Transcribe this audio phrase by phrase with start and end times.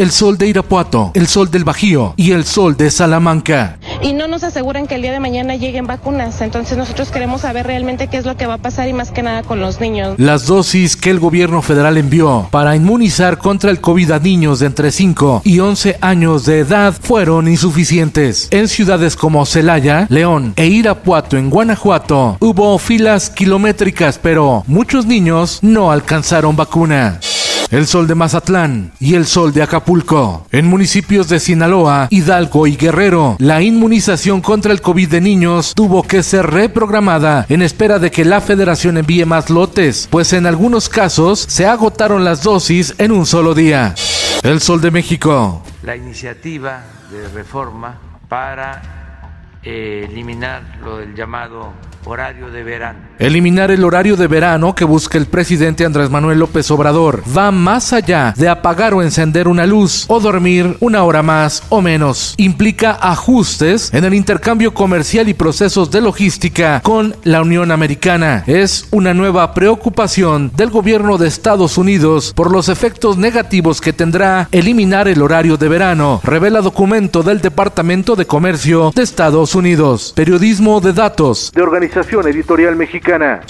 [0.00, 3.76] El sol de Irapuato, el sol del Bajío y el sol de Salamanca.
[4.00, 6.40] y no nos aseguran que el día de mañana lleguen vacunas.
[6.40, 9.22] Entonces nosotros queremos saber realmente qué es lo que va a pasar y más que
[9.22, 10.14] nada con los niños.
[10.16, 14.68] Las dosis que el gobierno federal envió para inmunizar contra el COVID a niños de
[14.68, 18.48] entre 5 y 11 años de edad fueron insuficientes.
[18.52, 25.58] En ciudades como Celaya, León e Irapuato en Guanajuato hubo filas kilométricas, pero muchos niños
[25.60, 27.20] no alcanzaron vacuna
[27.70, 30.46] el sol de Mazatlán y el sol de Acapulco.
[30.50, 36.02] En municipios de Sinaloa, Hidalgo y Guerrero, la inmunización contra el COVID de niños tuvo
[36.02, 40.88] que ser reprogramada en espera de que la federación envíe más lotes, pues en algunos
[40.88, 43.94] casos se agotaron las dosis en un solo día.
[44.42, 45.62] El sol de México.
[45.82, 47.98] La iniciativa de reforma
[48.28, 51.72] para eliminar lo del llamado
[52.04, 52.98] horario de verano.
[53.18, 57.92] Eliminar el horario de verano que busca el presidente Andrés Manuel López Obrador va más
[57.92, 62.34] allá de apagar o encender una luz o dormir una hora más o menos.
[62.38, 68.44] Implica ajustes en el intercambio comercial y procesos de logística con la Unión Americana.
[68.46, 74.48] Es una nueva preocupación del gobierno de Estados Unidos por los efectos negativos que tendrá
[74.52, 80.12] eliminar el horario de verano, revela documento del Departamento de Comercio de Estados Unidos.
[80.16, 81.62] Periodismo de datos de
[82.26, 83.40] Editorial Mexicana.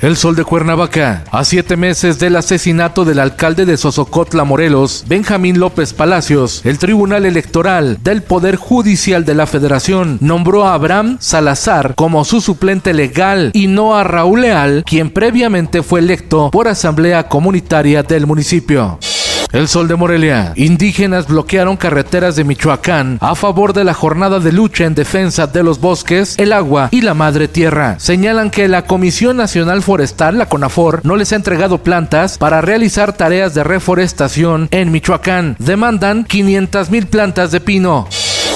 [0.00, 1.24] El Sol de Cuernavaca.
[1.30, 7.24] A siete meses del asesinato del alcalde de Sosocotla, Morelos, Benjamín López Palacios, el Tribunal
[7.24, 13.50] Electoral del Poder Judicial de la Federación nombró a Abraham Salazar como su suplente legal
[13.54, 18.98] y no a Raúl Leal, quien previamente fue electo por Asamblea Comunitaria del municipio.
[19.54, 20.52] El Sol de Morelia.
[20.56, 25.62] Indígenas bloquearon carreteras de Michoacán a favor de la jornada de lucha en defensa de
[25.62, 27.94] los bosques, el agua y la madre tierra.
[28.00, 33.12] Señalan que la Comisión Nacional Forestal, la CONAFOR, no les ha entregado plantas para realizar
[33.12, 35.54] tareas de reforestación en Michoacán.
[35.60, 38.08] Demandan 500 mil plantas de pino.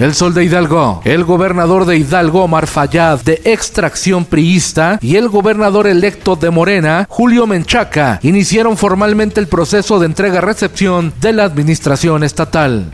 [0.00, 1.02] El Sol de Hidalgo.
[1.04, 7.06] El gobernador de Hidalgo, Omar Fayad, de extracción priista, y el gobernador electo de Morena,
[7.06, 12.90] Julio Menchaca, iniciaron formalmente el proceso de entrega-recepción de la administración estatal.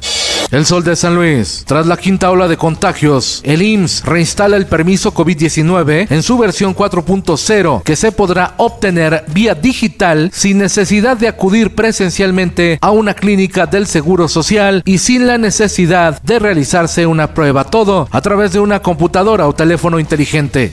[0.51, 1.65] El Sol de San Luis.
[1.67, 6.75] Tras la quinta ola de contagios, el IMSS reinstala el permiso COVID-19 en su versión
[6.75, 13.67] 4.0 que se podrá obtener vía digital sin necesidad de acudir presencialmente a una clínica
[13.67, 17.65] del Seguro Social y sin la necesidad de realizarse una prueba.
[17.65, 20.71] Todo a través de una computadora o teléfono inteligente.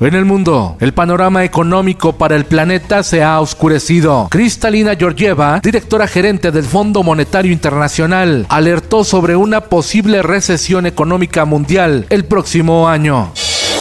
[0.00, 4.28] En el mundo, el panorama económico para el planeta se ha oscurecido.
[4.30, 12.06] Cristalina Georgieva, directora gerente del Fondo Monetario Internacional, alertó sobre una posible recesión económica mundial
[12.10, 13.32] el próximo año.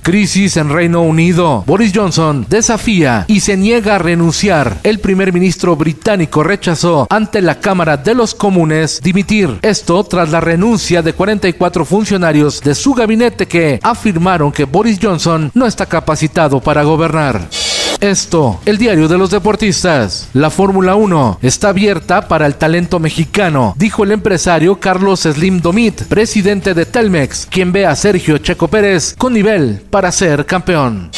[0.03, 1.63] Crisis en Reino Unido.
[1.65, 4.77] Boris Johnson desafía y se niega a renunciar.
[4.83, 9.59] El primer ministro británico rechazó ante la Cámara de los Comunes dimitir.
[9.61, 15.49] Esto tras la renuncia de 44 funcionarios de su gabinete que afirmaron que Boris Johnson
[15.53, 17.47] no está capacitado para gobernar.
[18.01, 20.29] Esto, el diario de los deportistas.
[20.33, 26.03] La Fórmula 1 está abierta para el talento mexicano, dijo el empresario Carlos Slim Domit,
[26.03, 31.11] presidente de Telmex, quien ve a Sergio Checo Pérez con nivel para ser campeón.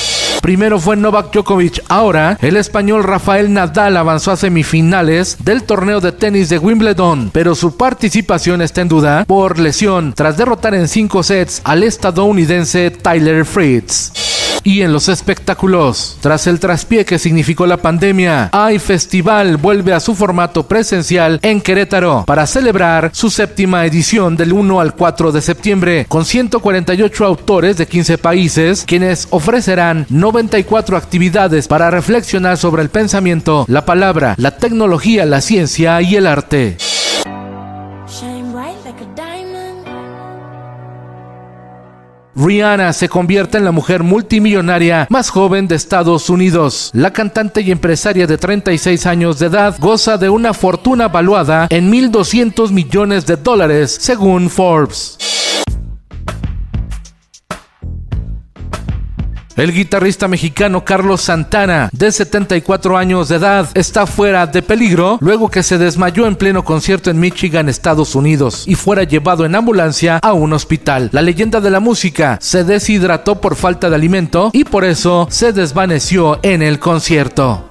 [0.46, 6.12] Primero fue Novak Djokovic, ahora el español Rafael Nadal avanzó a semifinales del torneo de
[6.12, 11.24] tenis de Wimbledon, pero su participación está en duda por lesión tras derrotar en cinco
[11.24, 14.25] sets al estadounidense Tyler Fritz.
[14.68, 20.00] Y en los espectáculos, tras el traspié que significó la pandemia, hay Festival vuelve a
[20.00, 25.42] su formato presencial en Querétaro para celebrar su séptima edición del 1 al 4 de
[25.42, 32.90] septiembre, con 148 autores de 15 países, quienes ofrecerán 94 actividades para reflexionar sobre el
[32.90, 36.78] pensamiento, la palabra, la tecnología, la ciencia y el arte.
[42.36, 46.90] Rihanna se convierte en la mujer multimillonaria más joven de Estados Unidos.
[46.94, 51.92] La cantante y empresaria de 36 años de edad goza de una fortuna valuada en
[51.92, 55.18] 1.200 millones de dólares, según Forbes.
[59.56, 65.50] El guitarrista mexicano Carlos Santana, de 74 años de edad, está fuera de peligro luego
[65.50, 70.18] que se desmayó en pleno concierto en Michigan, Estados Unidos, y fuera llevado en ambulancia
[70.18, 71.08] a un hospital.
[71.14, 75.54] La leyenda de la música se deshidrató por falta de alimento y por eso se
[75.54, 77.70] desvaneció en el concierto.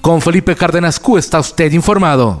[0.00, 2.40] Con Felipe Cárdenas Q está usted informado.